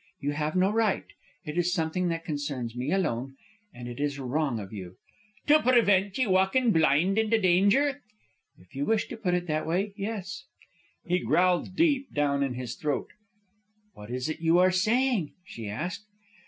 [0.19, 1.05] You have no right.
[1.45, 3.35] It is something that concerns me alone.
[3.71, 4.95] And it is wrong of you"
[5.45, 8.01] "To prevint ye walkin' blind into danger?"
[8.57, 10.45] "If you wish to put it that way, yes."
[11.05, 13.09] He growled deep down in his throat.
[13.93, 16.07] "What is it you are saying?" she asked.